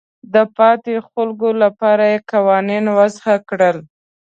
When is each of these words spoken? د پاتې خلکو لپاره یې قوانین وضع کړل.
د 0.33 0.35
پاتې 0.57 0.93
خلکو 1.09 1.49
لپاره 1.63 2.03
یې 2.11 2.19
قوانین 2.31 2.85
وضع 2.97 3.27
کړل. 3.49 3.77